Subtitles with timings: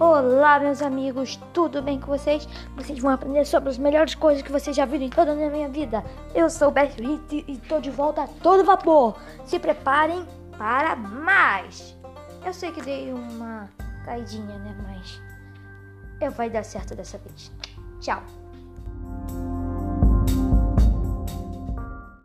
[0.00, 2.48] Olá, meus amigos, tudo bem com vocês?
[2.74, 5.68] Vocês vão aprender sobre as melhores coisas que vocês já viram em toda a minha
[5.68, 6.02] vida.
[6.34, 9.20] Eu sou o Best Hit e estou de volta a todo vapor.
[9.44, 10.24] Se preparem
[10.56, 11.94] para mais.
[12.46, 13.68] Eu sei que dei uma
[14.06, 14.74] caidinha, né?
[14.86, 15.20] Mas
[16.18, 17.52] eu vai dar certo dessa vez.
[18.00, 18.22] Tchau.